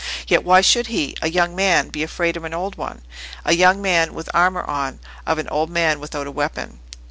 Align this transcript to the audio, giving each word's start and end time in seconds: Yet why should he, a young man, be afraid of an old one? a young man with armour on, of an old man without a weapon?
Yet 0.25 0.43
why 0.43 0.61
should 0.61 0.87
he, 0.87 1.15
a 1.21 1.29
young 1.29 1.55
man, 1.55 1.89
be 1.89 2.01
afraid 2.01 2.35
of 2.35 2.43
an 2.43 2.55
old 2.55 2.75
one? 2.75 3.03
a 3.45 3.53
young 3.53 3.83
man 3.83 4.15
with 4.15 4.31
armour 4.33 4.63
on, 4.63 4.99
of 5.27 5.37
an 5.37 5.47
old 5.49 5.69
man 5.69 5.99
without 5.99 6.25
a 6.25 6.31
weapon? 6.31 6.79